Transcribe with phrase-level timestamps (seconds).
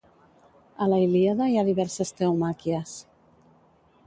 [0.85, 2.97] A la Il·líada hi ha diverses teomàquies.